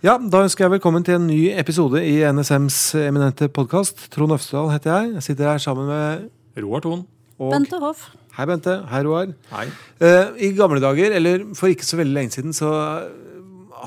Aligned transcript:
Ja, 0.00 0.14
Da 0.16 0.40
ønsker 0.46 0.64
jeg 0.64 0.78
velkommen 0.78 1.04
til 1.04 1.18
en 1.18 1.26
ny 1.28 1.50
episode 1.60 2.00
i 2.00 2.22
NSMs 2.32 2.76
eminente 3.02 3.50
podkast. 3.52 4.06
Trond 4.14 4.32
Øfsedal 4.32 4.70
heter 4.72 4.94
jeg. 4.94 5.10
Jeg 5.18 5.26
sitter 5.26 5.50
her 5.50 5.60
sammen 5.60 5.90
med 5.90 6.62
Roar 6.62 6.80
Thon. 6.80 7.02
og 7.38 7.52
Bente 7.52 7.76
Hoff. 7.82 8.06
Hei, 8.36 8.46
Bente. 8.48 8.78
Hei, 8.88 9.02
Roar. 9.04 9.34
Hei. 9.52 9.66
Uh, 10.00 10.32
I 10.40 10.52
gamle 10.56 10.80
dager, 10.80 11.12
eller 11.18 11.44
for 11.54 11.68
ikke 11.68 11.84
så 11.84 11.98
veldig 12.00 12.16
lenge 12.16 12.32
siden, 12.32 12.56
så 12.56 12.70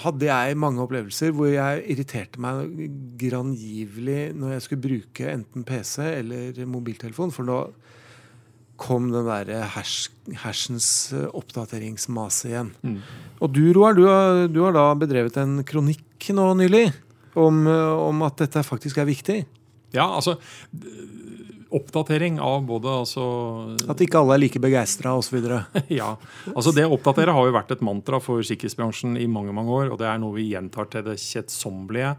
hadde 0.03 0.25
jeg 0.29 0.57
mange 0.57 0.81
opplevelser 0.85 1.33
hvor 1.33 1.49
jeg 1.49 1.81
irriterte 1.95 2.41
meg 2.41 2.69
grangivelig 3.21 4.33
når 4.37 4.55
jeg 4.55 4.65
skulle 4.67 4.85
bruke 4.85 5.33
enten 5.33 5.65
PC 5.65 5.97
eller 6.19 6.65
mobiltelefon, 6.69 7.33
for 7.33 7.49
da 7.49 7.59
kom 8.83 9.07
den 9.13 9.27
derre 9.27 9.63
hersens 10.43 10.87
eh, 11.15 11.29
oppdateringsmase 11.31 12.51
igjen. 12.51 12.73
Mm. 12.83 12.99
Og 13.39 13.55
du, 13.55 13.63
Roar, 13.75 13.95
du 13.97 14.05
har, 14.09 14.45
du 14.51 14.61
har 14.65 14.75
da 14.75 14.89
bedrevet 14.99 15.39
en 15.41 15.61
kronikk 15.67 16.31
nå 16.35 16.49
nylig 16.59 16.89
om, 17.39 17.65
eh, 17.67 18.05
om 18.09 18.23
at 18.27 18.43
dette 18.43 18.65
faktisk 18.67 18.99
er 19.01 19.09
viktig. 19.09 19.43
Ja, 19.93 20.09
altså 20.09 20.39
Oppdatering 21.73 22.35
av 22.41 22.67
både 22.69 22.91
altså 23.01 23.23
At 23.89 24.01
ikke 24.05 24.19
alle 24.19 24.35
er 24.35 24.41
like 24.43 24.59
begeistra 24.61 25.15
osv. 25.17 25.39
Ja. 25.89 26.11
Altså 26.53 26.73
Det 26.75 26.85
å 26.85 26.93
oppdatere 26.93 27.33
har 27.33 27.47
jo 27.49 27.55
vært 27.55 27.73
et 27.73 27.81
mantra 27.81 28.19
for 28.21 28.45
sikkerhetsbransjen 28.45 29.17
i 29.17 29.25
mange 29.25 29.55
mange 29.57 29.73
år. 29.73 29.89
Og 29.89 29.97
det 30.01 30.05
er 30.05 30.21
noe 30.21 30.37
vi 30.37 30.51
gjentar 30.51 30.91
til 30.93 31.05
det 31.07 31.17
kjedsommelige. 31.23 32.13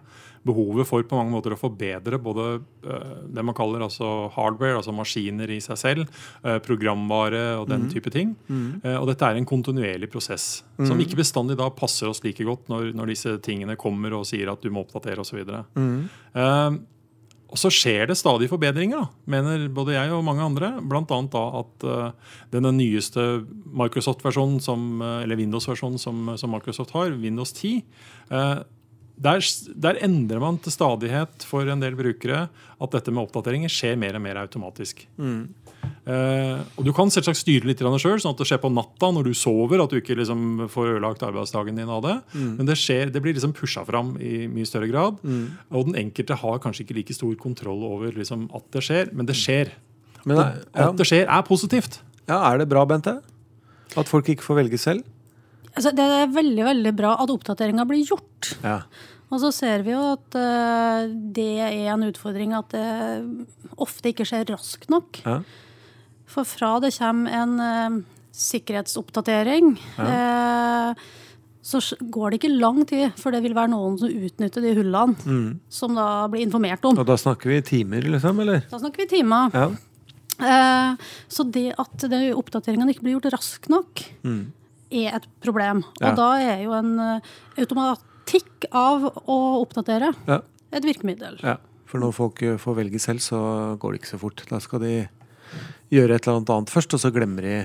Behovet 0.45 0.89
for 0.89 1.05
på 1.09 1.17
mange 1.17 1.33
måter 1.33 1.55
å 1.55 1.59
forbedre 1.59 2.19
både 2.21 2.47
uh, 2.61 3.17
det 3.33 3.45
man 3.47 3.57
kaller 3.57 3.85
altså 3.87 4.29
hardware, 4.35 4.77
altså 4.81 4.93
maskiner 4.93 5.51
i 5.51 5.61
seg 5.65 5.81
selv, 5.81 6.23
uh, 6.45 6.59
programvare 6.65 7.45
og 7.61 7.69
den 7.71 7.89
type 7.93 8.13
ting. 8.13 8.35
Mm. 8.49 8.83
og 8.99 9.07
dette 9.09 9.27
er 9.27 9.39
en 9.39 9.47
kontinuerlig 9.49 10.09
prosess 10.13 10.65
som 10.85 10.99
ikke 11.01 11.19
bestandig 11.19 11.57
da 11.59 11.69
passer 11.75 12.09
oss 12.11 12.23
like 12.25 12.45
godt 12.45 12.69
når, 12.73 12.91
når 12.97 13.13
disse 13.13 13.37
tingene 13.45 13.77
kommer 13.81 14.15
og 14.17 14.27
sier 14.29 14.51
at 14.53 14.63
du 14.65 14.73
må 14.75 14.85
oppdatere 14.85 15.23
osv. 15.23 15.41
Uh, 16.35 16.77
og 17.55 17.61
så 17.61 17.71
skjer 17.71 18.09
det 18.11 18.17
stadig 18.19 18.49
forbedringer, 18.51 19.07
mener 19.31 19.69
både 19.73 19.95
jeg 19.95 20.11
og 20.11 20.25
mange 20.27 20.43
andre. 20.43 20.73
Blant 20.83 21.13
annet 21.15 21.31
da 21.31 21.43
at 21.61 21.85
denne 22.51 22.73
nyeste 22.75 23.45
Microsoft-versjonen, 23.79 24.59
eller 25.23 25.39
Windows-versjonen 25.39 26.01
som, 26.03 26.33
som, 26.41 26.51
Microsoft 26.51 26.97
har, 26.97 27.15
Windows 27.15 27.55
10, 27.55 27.85
uh, 28.33 28.65
der, 29.15 29.43
der, 29.79 29.99
endrer 30.03 30.41
man 30.43 30.57
til 30.59 30.75
stadighet 30.75 31.45
for 31.47 31.69
en 31.71 31.83
del 31.83 31.95
brukere 31.95 32.49
at 32.83 32.97
dette 32.97 33.13
med 33.15 33.23
oppdateringer 33.29 33.71
skjer 33.71 33.95
mer 34.01 34.19
og 34.19 34.25
mer 34.25 34.41
automatisk. 34.43 35.05
Mm. 35.17 35.45
Uh, 36.05 36.61
og 36.75 36.83
Du 36.85 36.91
kan 36.97 37.13
selvsagt 37.13 37.39
styre 37.39 37.69
litt 37.69 37.81
sjøl, 37.81 38.19
sånn 38.21 38.35
at 38.35 38.41
det 38.41 38.49
skjer 38.49 38.61
på 38.65 38.73
natta 38.75 39.13
når 39.15 39.31
du 39.31 39.35
sover. 39.39 39.85
At 39.85 39.95
du 39.95 40.01
ikke 40.01 40.19
liksom 40.19 40.67
får 40.73 40.97
ødelagt 40.97 41.23
arbeidsdagen 41.27 41.79
din 41.79 41.93
av 41.93 42.03
det. 42.05 42.17
Mm. 42.35 42.51
Men 42.59 42.71
det, 42.71 42.79
skjer, 42.81 43.13
det, 43.15 43.23
blir 43.23 43.37
liksom 43.37 43.55
pusha 43.57 43.85
fram 43.87 44.17
i 44.19 44.49
mye 44.51 44.69
større 44.69 44.91
grad. 44.91 45.23
Mm. 45.23 45.47
Og 45.71 45.91
den 45.91 46.01
enkelte 46.07 46.41
har 46.43 46.61
kanskje 46.65 46.87
ikke 46.87 46.99
like 46.99 47.17
stor 47.17 47.39
kontroll 47.41 47.87
over 47.87 48.19
liksom, 48.19 48.49
at 48.57 48.67
det 48.75 48.83
skjer, 48.89 49.15
men 49.15 49.31
det 49.31 49.39
skjer. 49.39 49.73
Men, 50.25 50.43
ja. 50.43 50.91
At 50.91 50.99
det 50.99 51.07
skjer, 51.09 51.29
er 51.29 51.47
positivt. 51.47 52.01
Ja, 52.27 52.43
Er 52.51 52.59
det 52.59 52.71
bra, 52.73 52.83
Bente? 52.89 53.21
At 53.95 54.11
folk 54.11 54.29
ikke 54.33 54.43
får 54.43 54.65
velge 54.65 54.81
selv? 54.81 55.05
Altså, 55.75 55.91
det 55.97 56.05
er 56.07 56.31
veldig 56.31 56.65
veldig 56.69 56.95
bra 56.95 57.17
at 57.23 57.33
oppdateringa 57.35 57.87
blir 57.89 58.05
gjort. 58.07 58.55
Ja. 58.63 58.83
Og 59.35 59.41
så 59.43 59.51
ser 59.55 59.83
vi 59.83 59.95
jo 59.95 60.03
at 60.15 60.37
uh, 60.39 61.11
det 61.11 61.51
er 61.65 61.91
en 61.95 62.07
utfordring 62.07 62.55
at 62.55 62.71
det 62.75 62.87
ofte 63.83 64.13
ikke 64.13 64.27
skjer 64.29 64.47
raskt 64.53 64.87
nok. 64.93 65.19
Ja. 65.25 65.41
For 66.31 66.47
fra 66.47 66.77
det 66.83 66.93
kommer 66.97 67.35
en 67.35 67.59
uh, 67.59 67.99
sikkerhetsoppdatering 68.35 69.75
ja. 69.99 70.07
uh, 70.95 71.05
så 71.65 71.81
går 72.13 72.31
det 72.31 72.39
ikke 72.41 72.53
lang 72.53 72.83
tid 72.87 73.15
før 73.17 73.35
det 73.35 73.41
vil 73.47 73.55
være 73.57 73.73
noen 73.73 73.95
som 73.99 74.11
utnytter 74.13 74.63
de 74.63 74.75
hullene 74.77 75.15
mm. 75.17 75.47
som 75.73 75.95
da 75.97 76.27
blir 76.31 76.45
informert 76.45 76.85
om. 76.85 76.99
Og 77.01 77.07
da 77.09 77.17
snakker 77.19 77.55
vi 77.55 77.63
timer, 77.65 78.05
liksom? 78.15 78.43
eller? 78.45 78.67
Da 78.69 78.83
snakker 78.83 79.01
vi 79.01 79.07
timer. 79.15 79.55
Ja. 79.55 79.71
Så 81.33 81.47
det 81.55 81.71
at 81.81 82.05
oppdateringene 82.35 82.93
ikke 82.93 83.07
blir 83.07 83.17
gjort 83.17 83.31
raskt 83.33 83.71
nok, 83.73 84.03
mm. 84.27 84.43
Er 84.91 85.19
et 85.19 85.29
problem. 85.45 85.85
Ja. 86.01 86.11
Og 86.11 86.19
da 86.21 86.31
er 86.43 86.65
jo 86.65 86.75
en 86.77 86.97
automatikk 87.61 88.69
av 88.75 89.07
å 89.25 89.39
oppdatere 89.63 90.13
ja. 90.29 90.41
et 90.75 90.87
virkemiddel. 90.87 91.39
Ja. 91.45 91.59
For 91.89 92.03
når 92.03 92.15
folk 92.17 92.41
får 92.59 92.77
velge 92.81 92.99
selv, 93.03 93.23
så 93.23 93.39
går 93.79 93.95
det 93.95 94.03
ikke 94.03 94.15
så 94.17 94.21
fort. 94.21 94.43
Da 94.51 94.59
skal 94.63 94.83
de 94.83 94.95
gjøre 95.95 96.17
et 96.17 96.27
eller 96.27 96.43
annet 96.43 96.73
først, 96.73 96.97
og 96.97 97.03
så 97.03 97.13
glemmer 97.15 97.47
de 97.47 97.57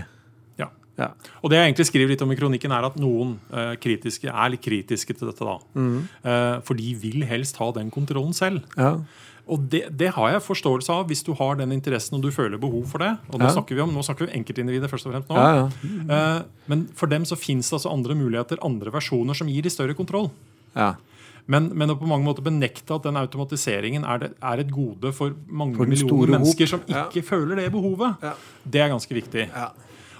ja. 0.59 0.67
ja. 0.99 1.09
Og 1.41 1.51
det 1.51 1.59
jeg 1.59 1.69
egentlig 1.69 1.87
skriver 1.89 2.13
litt 2.13 2.25
om 2.25 2.33
i 2.33 2.37
kronikken, 2.39 2.75
er 2.75 2.87
at 2.89 2.99
noen 3.01 3.37
uh, 3.53 3.73
kritiske, 3.81 4.29
er 4.29 4.53
litt 4.53 4.63
kritiske 4.65 5.15
til 5.15 5.31
dette. 5.31 5.47
da. 5.47 5.57
Mm. 5.73 5.97
Uh, 6.25 6.55
for 6.67 6.79
de 6.79 6.93
vil 7.01 7.25
helst 7.29 7.59
ha 7.61 7.71
den 7.75 7.91
kontrollen 7.93 8.35
selv. 8.37 8.63
Ja. 8.77 8.97
Og 9.49 9.65
det, 9.71 9.83
det, 9.97 10.11
har 10.15 10.33
jeg 10.35 10.45
forståelse 10.45 10.93
av 10.93 11.09
hvis 11.09 11.23
du 11.25 11.33
har 11.39 11.57
den 11.59 11.73
interessen 11.75 12.17
og 12.17 12.23
du 12.25 12.29
føler 12.33 12.61
behov 12.61 12.85
for 12.91 13.03
det. 13.03 13.11
Og 13.31 13.41
nå 13.41 13.49
ja. 13.49 13.53
snakker 13.57 13.77
vi 13.77 13.83
om 13.83 13.91
nå 13.95 14.03
snakker 14.05 14.27
vi 14.27 14.37
enkeltindivider 14.39 14.91
først 14.91 15.09
og 15.09 15.15
fremst 15.15 15.31
nå. 15.31 15.37
Ja, 15.41 15.65
ja. 15.65 15.67
Uh, 16.09 16.63
men 16.71 16.87
for 16.97 17.11
dem 17.11 17.25
så 17.27 17.37
fins 17.39 17.69
det 17.69 17.79
altså 17.79 17.93
andre 17.93 18.17
muligheter, 18.17 18.61
andre 18.65 18.93
versjoner, 18.93 19.37
som 19.37 19.49
gir 19.51 19.65
de 19.65 19.73
større 19.73 19.97
kontroll. 19.97 20.29
Ja. 20.75 20.93
Men, 21.49 21.71
men, 21.73 21.89
å 21.89 21.97
på 21.97 22.07
mange 22.09 22.27
måter 22.27 22.45
benekte 22.45 22.93
at 22.99 23.05
den 23.07 23.17
automatiseringen 23.17 24.05
er, 24.05 24.21
det, 24.21 24.31
er 24.37 24.61
et 24.61 24.69
gode 24.69 25.09
for 25.17 25.33
mange 25.49 25.79
for 25.79 25.89
millioner 25.89 26.35
mennesker 26.37 26.69
som 26.69 26.83
ikke 26.85 27.23
ja. 27.23 27.25
føler 27.25 27.63
det 27.63 27.71
behovet, 27.73 28.21
ja. 28.21 28.35
det 28.69 28.83
er 28.85 28.91
ganske 28.93 29.17
viktig. 29.17 29.47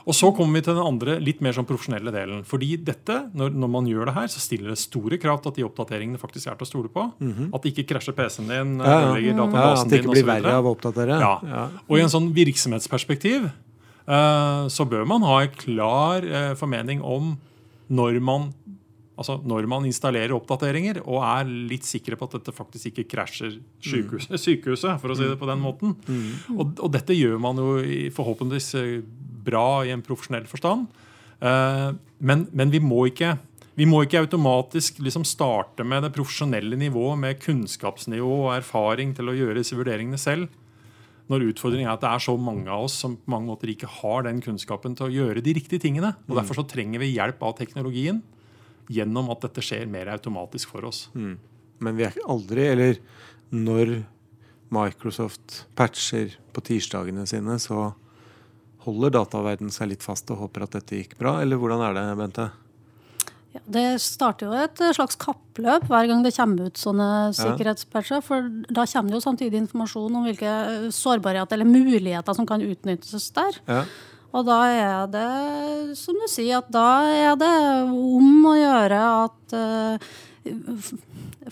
Ja. 0.10 0.12
Og 0.12 0.16
Så 0.18 0.32
kommer 0.34 0.58
vi 0.58 0.66
til 0.66 0.74
den 0.74 0.86
andre, 0.86 1.20
litt 1.22 1.42
mer 1.46 1.54
sånn 1.54 1.68
profesjonelle 1.70 2.12
delen. 2.14 2.42
Fordi 2.48 2.72
dette, 2.82 3.20
når, 3.38 3.54
når, 3.54 3.72
man 3.76 3.90
gjør 3.90 4.10
det 4.10 4.16
her, 4.16 4.28
så 4.34 4.42
stiller 4.42 4.74
det 4.74 4.80
store 4.82 5.20
krav 5.22 5.44
til 5.44 5.54
at 5.54 5.60
de 5.60 5.66
oppdateringene 5.68 6.22
faktisk 6.22 6.50
er 6.50 6.58
til 6.58 6.66
å 6.66 6.70
stole 6.70 6.90
på. 6.90 7.06
Mm 7.20 7.34
-hmm. 7.34 7.50
At 7.54 7.62
det 7.62 7.74
ikke 7.74 7.94
krasjer 7.94 8.16
PC-en 8.18 8.48
din, 8.50 8.80
ja, 8.80 9.18
ja. 9.18 9.18
ja, 9.18 9.74
At 9.74 9.90
det 9.90 10.02
ikke 10.02 10.18
blir 10.18 10.26
verre 10.26 10.56
av 10.58 10.66
å 10.66 10.74
oppdatere. 10.74 11.20
Ja. 11.20 11.70
Og 11.88 11.98
i 11.98 12.02
en 12.02 12.10
sånn 12.10 12.34
virksomhetsperspektiv 12.34 13.46
uh, 13.46 14.68
så 14.68 14.86
bør 14.86 15.06
man 15.06 15.22
ha 15.22 15.44
en 15.44 15.54
klar 15.54 16.26
uh, 16.26 16.56
formening 16.56 17.02
om 17.02 17.38
når 17.90 18.20
man 18.20 18.54
Altså 19.20 19.36
Når 19.44 19.68
man 19.68 19.84
installerer 19.84 20.32
oppdateringer 20.32 21.02
og 21.04 21.20
er 21.28 21.44
litt 21.44 21.84
sikre 21.84 22.16
på 22.16 22.24
at 22.30 22.38
dette 22.38 22.54
faktisk 22.56 22.86
ikke 22.94 23.04
krasjer 23.18 23.58
sykehuset, 23.84 24.32
mm. 24.32 24.40
sykehuset 24.40 25.02
for 25.02 25.12
å 25.12 25.18
si 25.20 25.28
det 25.28 25.36
på 25.42 25.50
den 25.50 25.60
måten. 25.60 25.98
Mm. 26.08 26.56
Og, 26.56 26.80
og, 26.80 26.88
dette 26.94 27.18
gjør 27.18 27.36
man 27.44 27.60
jo 27.60 27.74
forhåpentligvis 28.16 28.70
eh, 28.80 29.02
bra 29.50 29.84
i 29.86 29.94
en 29.94 30.06
profesjonell 30.06 30.48
forstand. 30.50 30.88
Uh, 31.42 31.92
men, 32.20 32.48
men, 32.52 32.72
vi 32.74 32.82
må 32.84 33.08
ikke 33.10 33.38
vi 33.80 33.86
må 33.88 34.02
ikke 34.04 34.20
automatisk 34.20 34.98
liksom 35.00 35.24
starte 35.24 35.86
med 35.88 36.04
det 36.04 36.12
profesjonelle 36.12 36.76
nivået 36.76 37.20
med 37.22 37.38
kunnskapsnivå 37.40 38.32
og 38.42 38.58
erfaring 38.58 39.14
til 39.16 39.32
å 39.32 39.36
gjøre 39.38 39.62
disse 39.62 39.78
vurderingene 39.78 40.20
selv. 40.20 40.50
Når 41.32 41.46
utfordringen 41.52 41.88
er 41.88 41.94
at 41.94 42.04
det 42.04 42.10
er 42.10 42.26
så 42.26 42.34
mange 42.36 42.68
av 42.68 42.90
oss 42.90 42.98
som 43.00 43.16
på 43.16 43.32
mange 43.32 43.48
måter 43.48 43.72
ikke 43.72 43.88
har 44.02 44.26
den 44.28 44.42
kunnskapen 44.44 44.98
til 45.00 45.08
å 45.08 45.14
gjøre 45.14 45.46
de 45.46 45.54
riktige 45.56 45.86
tingene. 45.86 46.12
og 46.26 46.34
mm. 46.34 46.40
Derfor 46.42 46.60
så 46.60 46.68
trenger 46.68 47.00
vi 47.00 47.14
hjelp 47.14 47.40
av 47.46 47.56
teknologien 47.62 48.20
gjennom 48.92 49.30
at 49.32 49.46
dette 49.46 49.64
skjer 49.64 49.88
mer 49.88 50.12
automatisk 50.12 50.74
for 50.74 50.90
oss. 50.90 51.06
Mm. 51.14 51.38
Men 51.86 52.00
vi 52.00 52.08
er 52.10 52.20
aldri, 52.28 52.66
eller 52.74 53.00
når 53.54 54.02
Microsoft 54.74 55.64
patcher 55.78 56.36
på 56.54 56.66
tirsdagene 56.66 57.24
sine, 57.30 57.56
så 57.62 57.94
holder 58.86 59.14
dataverdenen 59.18 59.74
seg 59.74 59.92
litt 59.92 60.06
fast 60.06 60.30
og 60.34 60.46
håper 60.46 60.66
at 60.66 60.80
dette 60.80 61.02
gikk 61.02 61.18
bra, 61.20 61.40
eller 61.44 61.60
hvordan 61.60 61.84
er 61.90 61.96
det, 61.98 62.08
Bente? 62.20 62.50
Ja, 63.50 63.62
det 63.66 63.86
starter 64.04 64.46
jo 64.46 64.58
et 64.62 64.82
slags 64.94 65.18
kappløp 65.18 65.88
hver 65.90 66.06
gang 66.10 66.22
det 66.22 66.36
kommer 66.36 66.70
ut 66.70 66.78
sånne 66.78 67.08
sikkerhetspatcher. 67.34 68.22
For 68.22 68.46
da 68.70 68.86
kommer 68.86 69.10
det 69.10 69.18
jo 69.18 69.26
samtidig 69.26 69.64
informasjon 69.64 70.20
om 70.20 70.28
hvilke 70.28 70.54
sårbarheter 70.94 71.58
eller 71.58 71.70
muligheter 71.70 72.38
som 72.38 72.46
kan 72.50 72.62
utnyttes 72.62 73.32
der. 73.34 73.58
Ja. 73.66 73.82
Og 74.30 74.46
da 74.46 74.60
er 74.70 75.10
det, 75.10 75.28
som 75.98 76.18
du 76.22 76.28
sier, 76.30 76.62
at 76.62 76.70
da 76.70 76.90
er 77.10 77.38
det 77.42 77.54
om 77.90 78.46
å 78.46 78.54
gjøre 78.54 79.00
at 79.26 79.56
uh, 79.58 80.12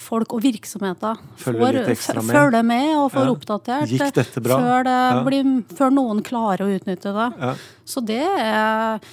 folk 0.02 0.34
og 0.38 0.42
virksomheter 0.44 1.20
følger, 1.42 1.80
får, 1.96 2.22
med. 2.22 2.36
følger 2.36 2.66
med 2.66 2.90
og 2.96 3.08
får 3.14 3.26
ja. 3.26 3.34
oppdatert 3.34 3.92
Gikk 3.92 4.16
dette 4.16 4.44
bra? 4.44 4.60
Før, 4.64 4.90
ja. 4.90 5.22
blir, 5.26 5.50
før, 5.78 5.94
noen 5.94 6.22
klarer 6.26 6.66
å 6.66 6.70
utnytte 6.72 7.14
det. 7.16 7.28
Ja. 7.42 7.54
Så 7.88 8.04
det 8.06 8.24
er, 8.24 9.08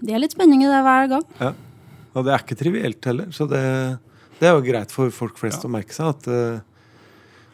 det 0.00 0.16
er 0.16 0.22
litt 0.22 0.36
spenning 0.36 0.64
i 0.64 0.70
det 0.70 0.82
hver 0.84 1.08
gang. 1.14 1.26
Ja. 1.40 1.52
Og 2.12 2.26
det 2.26 2.34
er 2.34 2.44
ikke 2.44 2.58
trivielt 2.60 3.08
heller. 3.08 3.30
Så 3.32 3.48
det, 3.50 3.62
det 4.40 4.50
er 4.50 4.56
jo 4.56 4.66
greit 4.66 4.92
for 4.92 5.12
folk 5.14 5.40
flest 5.40 5.64
å 5.64 5.72
merke 5.72 5.96
seg 5.96 6.12
at 6.12 6.28
uh, 6.28 6.71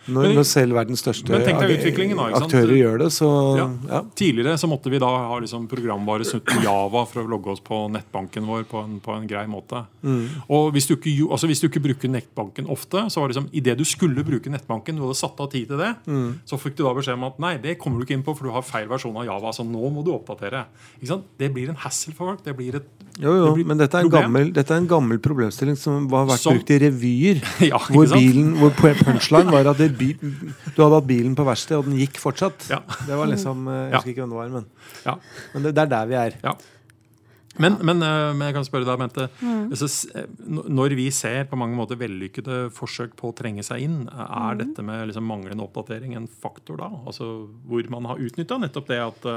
når, 0.08 0.31
når, 0.37 0.46
selv 0.49 0.76
verdens 0.78 1.02
største 1.05 1.37
aktører 1.37 2.75
gjør 2.75 3.02
det, 3.02 3.08
så 3.14 3.28
ja. 3.58 3.66
Ja. 3.88 4.02
Tidligere 4.19 4.56
så 4.60 4.70
måtte 4.70 4.93
vi 4.93 5.00
da 5.02 5.08
ha 5.08 5.38
liksom 5.43 5.66
programvare 5.70 6.26
Java 6.64 7.05
for 7.08 7.22
å 7.22 7.28
logge 7.28 7.52
oss 7.55 7.62
på 7.64 7.81
nettbanken 7.93 8.46
vår 8.49 8.64
på 8.70 8.82
en, 8.84 8.99
på 9.05 9.14
en 9.14 9.26
grei 9.28 9.44
måte. 9.50 9.82
Mm. 10.02 10.49
Og 10.55 10.72
hvis 10.75 10.88
du, 10.88 10.96
ikke, 10.96 11.14
altså 11.28 11.50
hvis 11.50 11.62
du, 11.62 11.69
ikke, 11.69 11.84
bruker 11.88 12.12
nettbanken 12.12 12.69
ofte, 12.72 13.05
så 13.12 13.20
var 13.20 13.28
det 13.28 13.37
liksom 13.37 13.50
idet 13.60 13.76
du 13.78 13.84
skulle 13.88 14.25
bruke 14.26 14.52
nettbanken, 14.52 14.99
du 14.99 15.05
hadde 15.06 15.19
satt 15.19 15.40
av 15.44 15.50
tid 15.52 15.70
til 15.70 15.81
det, 15.81 15.93
mm. 16.08 16.28
så 16.49 16.61
fikk 16.61 16.78
du 16.78 16.84
da 16.87 16.94
beskjed 16.96 17.19
om 17.19 17.28
at 17.28 17.43
nei, 17.43 17.54
det 17.62 17.78
kommer 17.81 18.00
du 18.00 18.08
ikke 18.08 18.16
inn 18.19 18.25
på, 18.26 18.34
for 18.38 18.49
du 18.49 18.54
har 18.54 18.66
feil 18.66 18.88
versjon 18.90 19.16
av 19.20 19.28
Java. 19.28 19.52
Så 19.54 19.66
nå 19.66 19.93
må 19.93 20.04
du 20.06 20.12
oppdatere. 20.14 20.64
Det 21.38 21.50
blir 21.54 21.72
en 21.72 21.78
hassle 21.84 22.14
for 22.14 22.32
folk. 22.32 22.44
Det 22.46 22.54
blir 22.56 22.81
et 22.81 22.88
Jo, 23.19 23.32
jo, 23.34 23.46
det 23.56 23.66
men 23.66 23.81
dette 23.81 23.99
er, 23.99 24.08
gammel, 24.12 24.52
dette 24.54 24.75
er, 24.75 24.82
en 24.82 24.90
gammel, 24.90 25.19
problemstilling 25.22 25.78
som 25.78 26.06
har 26.12 26.28
vært 26.28 26.43
som, 26.44 26.54
brukt 26.56 26.70
i 26.70 26.78
revyer. 26.84 27.43
ja, 27.72 27.81
hvor, 27.90 28.06
bilen, 28.14 28.52
hvor 28.61 28.75
punchline 28.78 29.50
var 29.50 29.72
at 29.72 29.81
det, 29.82 29.90
du 29.99 30.81
hadde 30.81 30.95
hatt 30.95 31.09
bilen 31.09 31.37
på 31.39 31.47
verksted, 31.47 31.79
og 31.79 31.87
den 31.89 31.99
gikk 32.00 32.19
fortsatt. 32.23 32.69
Ja. 32.73 32.81
Det 33.06 33.19
var 33.19 33.31
liksom 33.31 33.69
eh, 33.69 33.85
Jeg 33.89 33.95
husker 33.99 34.12
ikke 34.15 34.25
hvem 34.25 34.35
det 34.35 34.41
var, 34.41 34.50
men, 34.56 34.67
men 35.55 35.67
det, 35.67 35.73
det, 35.77 35.85
er 35.85 35.95
der 35.95 36.11
vi 36.11 36.19
er. 36.21 36.37
Ja. 36.45 36.55
Men, 37.59 37.79
men, 37.83 38.05
eh, 38.06 38.29
men, 38.35 38.45
jeg 38.49 38.56
kan 38.59 38.69
spørre 38.69 38.87
deg, 38.87 39.00
Bente. 39.03 39.27
Mm. 39.43 39.65
Altså, 39.75 39.89
når 40.79 40.95
vi 40.99 41.09
ser 41.15 41.49
på 41.50 41.59
mange 41.59 41.79
måter 41.79 41.99
vellykkede 42.00 42.61
forsøk 42.75 43.17
på 43.19 43.33
å 43.33 43.37
trenge 43.37 43.65
seg 43.67 43.85
inn, 43.89 43.99
er 44.12 44.55
mm. 44.55 44.62
dette 44.62 44.87
med 44.87 45.09
liksom 45.11 45.27
manglende 45.29 45.67
oppdatering 45.67 46.15
en 46.19 46.31
faktor 46.31 46.81
da? 46.83 46.93
Altså 47.09 47.33
Hvor 47.69 47.93
man 47.95 48.09
har 48.12 48.23
utnytta 48.23 48.61
nettopp 48.62 48.89
det 48.93 49.03
at, 49.03 49.29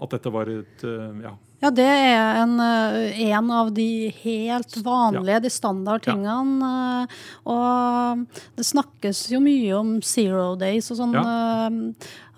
at 0.00 0.16
dette 0.16 0.32
var 0.34 0.50
et 0.52 0.86
ja, 1.20 1.36
ja, 1.60 1.68
det 1.76 1.84
er 1.84 2.38
en, 2.40 2.54
eh, 2.64 3.20
en, 3.30 3.50
av 3.52 3.68
de 3.76 4.08
helt 4.22 4.76
vanlige, 4.84 5.42
de 5.44 5.50
standard 5.52 6.06
tingene. 6.06 6.70
Ja. 6.70 7.04
Og 7.52 8.24
det 8.56 8.64
snakkes 8.64 9.26
jo 9.34 9.42
mye 9.44 9.74
om 9.76 9.98
zero 10.00 10.54
days 10.60 10.88
og 10.92 11.00
sånn. 11.02 11.18
Ja. 11.18 11.68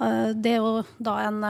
Eh, 0.02 0.28
det 0.34 0.56
er 0.56 0.60
jo 0.64 0.82
da 0.98 1.20
en 1.28 1.42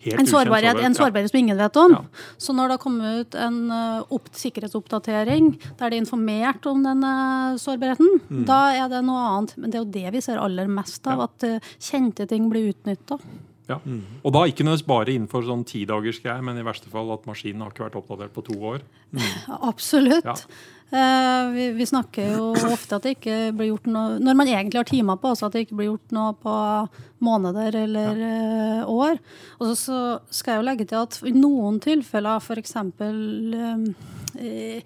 en 0.00 0.24
sårbarhet, 0.24 0.78
en 0.80 0.94
sårbarhet 0.96 1.28
som 1.28 1.42
ingen 1.42 1.58
vet 1.58 1.76
om. 1.76 1.92
Ja. 1.92 2.22
Så 2.40 2.54
når 2.56 2.70
det 2.70 2.76
har 2.78 2.80
kommet 2.80 3.18
ut 3.20 3.34
en 3.36 3.58
opp, 4.08 4.30
sikkerhetsoppdatering 4.32 5.50
der 5.76 5.90
det 5.90 5.98
er 5.98 5.98
informert 6.00 6.64
om 6.70 6.80
denne 6.86 7.10
sårbarheten, 7.60 8.08
mm. 8.30 8.46
da 8.48 8.62
er 8.78 8.88
det 8.88 9.02
noe 9.04 9.26
annet. 9.34 9.52
Men 9.60 9.68
det 9.68 9.76
er 9.76 9.84
jo 9.84 9.92
det 9.98 10.14
vi 10.16 10.24
ser 10.24 10.40
aller 10.40 10.72
mest 10.72 11.04
av, 11.04 11.26
at 11.28 11.44
kjente 11.76 12.24
ting 12.32 12.48
blir 12.48 12.72
utnytta. 12.72 13.20
Ja. 13.70 13.78
Mm. 13.84 14.02
Og 14.24 14.34
da 14.34 14.42
ikke 14.48 14.66
nødvendigvis 14.66 14.88
bare 14.88 15.14
innenfor 15.14 15.46
sånn 15.46 15.62
tidagersgreier, 15.68 16.42
men 16.44 16.58
i 16.58 16.66
verste 16.66 16.90
fall 16.92 17.12
at 17.14 17.26
maskinen 17.28 17.62
har 17.64 17.72
ikke 17.72 17.86
vært 17.86 17.98
oppdatert 18.00 18.34
på 18.34 18.44
to 18.48 18.56
år. 18.72 18.84
Mm. 19.14 19.24
Absolutt. 19.70 20.26
Ja. 20.26 20.36
Uh, 20.90 21.52
vi, 21.54 21.68
vi, 21.78 21.86
snakker 21.86 22.32
jo 22.34 22.48
ofte 22.66 22.96
at 22.96 23.04
det 23.06 23.12
ikke 23.14 23.34
blir 23.54 23.68
gjort 23.68 23.84
noe 23.86 24.16
Når 24.18 24.34
man 24.34 24.48
egentlig 24.50 24.80
har 24.80 24.88
timer 24.88 25.20
på 25.22 25.30
også 25.30 25.46
at 25.46 25.54
det 25.54 25.60
ikke 25.62 25.76
blir 25.78 25.86
gjort 25.92 26.14
noe 26.16 26.32
på 26.34 26.54
måneder 27.22 27.76
eller 27.84 28.18
ja. 28.18 28.32
uh, 28.82 28.90
år. 28.90 29.20
Og 29.60 29.70
så, 29.70 29.76
så, 29.78 30.00
skal 30.34 30.56
jeg 30.56 30.60
jo 30.60 30.66
legge 30.66 30.88
til 30.90 30.98
at 31.04 31.20
i 31.30 31.34
noen 31.36 31.78
tilfeller, 31.84 32.42
f.eks. 32.42 32.74
Uh, 34.34 34.82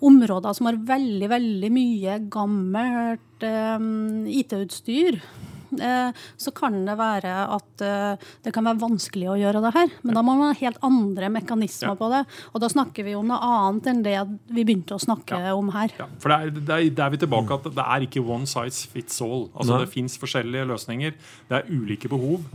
områder 0.00 0.56
som 0.56 0.70
har 0.70 0.80
veldig, 0.88 1.28
veldig 1.28 1.70
mye 1.74 2.16
gammelt 2.32 3.44
um, 3.44 4.24
IT-utstyr, 4.24 5.20
Eh, 5.20 5.49
så 5.70 6.52
kan 6.56 6.78
det 6.86 6.96
være 6.98 7.34
at 7.56 7.84
eh, 7.84 8.30
det 8.44 8.52
kan 8.54 8.66
være 8.66 8.80
vanskelig 8.82 9.28
å 9.32 9.38
gjøre 9.38 9.62
det 9.64 9.72
her. 9.76 9.92
Men 10.02 10.18
da 10.18 10.24
må 10.26 10.34
man 10.38 10.50
ha 10.50 10.58
helt 10.58 10.80
andre 10.86 11.30
mekanismer 11.32 11.94
ja. 11.94 11.98
på 12.00 12.10
det. 12.12 12.22
Og 12.52 12.64
da 12.64 12.70
snakker 12.72 13.06
vi 13.06 13.16
om 13.18 13.28
noe 13.30 13.38
annet 13.38 13.90
enn 13.92 14.02
det 14.06 14.16
vi 14.50 14.64
begynte 14.64 14.96
å 14.96 15.02
snakke 15.02 15.38
ja. 15.38 15.54
om 15.56 15.72
her. 15.74 15.94
Ja. 16.00 16.08
For 16.22 16.32
det 16.32 16.38
er, 16.40 16.54
det, 16.58 16.66
er, 16.66 16.90
det 16.90 17.06
er, 17.06 17.14
vi 17.14 17.22
tilbake 17.24 17.58
at 17.60 17.70
det 17.78 17.86
er 17.86 18.06
ikke 18.06 18.24
one 18.24 18.50
size 18.50 18.90
fits 18.90 19.20
all. 19.24 19.48
Altså 19.54 19.80
Det 19.84 19.90
fins 19.94 20.18
forskjellige 20.20 20.68
løsninger. 20.72 21.16
Det 21.50 21.60
er 21.60 21.72
ulike 21.72 22.10
behov. 22.12 22.46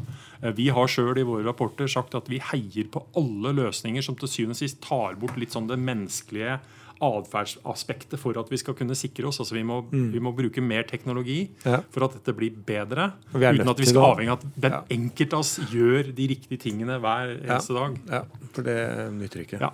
Eh, 0.42 0.54
vi 0.56 0.70
har 0.74 0.92
sjøl 0.92 1.20
i 1.22 1.28
våre 1.28 1.46
rapporter 1.48 1.90
sagt 1.92 2.18
at 2.18 2.30
vi 2.32 2.42
heier 2.52 2.90
på 2.92 3.04
alle 3.18 3.54
løsninger 3.56 4.06
som 4.06 4.18
til 4.20 4.32
syvende 4.32 4.58
og 4.58 4.64
sist 4.64 4.82
tar 4.84 5.18
bort 5.22 5.40
litt 5.40 5.56
sånn 5.56 5.70
det 5.72 5.80
menneskelige 5.82 6.60
atferdsaspektet 7.04 8.20
for 8.22 8.38
at 8.40 8.52
vi 8.52 8.60
skal 8.62 8.76
kunne 8.78 8.96
sikre 8.98 9.28
oss. 9.30 9.40
Altså 9.44 9.58
vi 9.58 9.64
må, 9.68 9.82
mm. 9.92 10.10
vi 10.14 10.22
må 10.24 10.32
bruke 10.36 10.64
mer 10.64 10.86
teknologi 10.88 11.42
ja. 11.66 11.82
for 11.92 12.08
at 12.08 12.16
dette 12.20 12.36
blir 12.38 12.56
bedre. 12.56 13.12
Uten 13.34 13.74
at 13.74 13.82
vi 13.82 13.90
skal 13.90 14.12
avhenge 14.14 14.36
av 14.36 14.40
at 14.44 14.62
den 14.68 14.78
ja. 14.78 14.84
enkelte 14.98 15.38
av 15.38 15.44
oss 15.44 15.58
gjør 15.72 16.14
de 16.16 16.30
riktige 16.32 16.62
tingene 16.62 17.00
hver 17.04 17.36
eneste 17.38 17.76
dag. 17.76 18.00
Ja, 18.12 18.24
for 18.56 18.70
det 18.70 18.80
nytter 19.18 19.44
ikke. 19.44 19.60
Ja. 19.64 19.74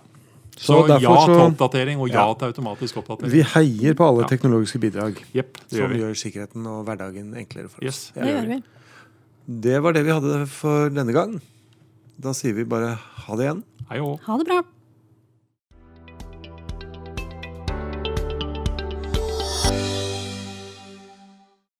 Så, 0.51 0.75
så 0.75 0.97
ja 0.99 1.13
til 1.25 1.39
oppdatering 1.39 2.01
og 2.03 2.11
ja, 2.11 2.25
til 2.37 2.51
automatisk 2.51 2.99
oppdatering. 2.99 3.31
Vi 3.33 3.45
heier 3.53 3.95
på 3.97 4.05
alle 4.05 4.27
teknologiske 4.29 4.81
bidrag 4.83 5.15
yep, 5.31 5.55
som 5.63 5.79
gjør, 5.79 5.95
gjør, 6.01 6.19
sikkerheten 6.19 6.67
og 6.69 6.83
hverdagen 6.89 7.31
enklere 7.39 7.71
for 7.71 7.79
oss. 7.79 7.87
Yes. 7.87 8.03
Det 8.17 8.27
gjør 8.27 8.51
vi. 8.51 8.59
Det 9.65 9.79
var 9.83 9.95
det 9.95 10.03
vi 10.05 10.13
hadde 10.13 10.43
for 10.51 10.91
denne 10.93 11.15
gang. 11.15 11.39
Da 12.21 12.35
sier 12.37 12.53
vi 12.57 12.67
bare 12.67 12.93
ha 12.99 13.39
det 13.39 13.47
igjen. 13.47 13.65
Hei 13.89 14.03
Ha 14.03 14.37
det 14.37 14.47
bra. 14.51 14.61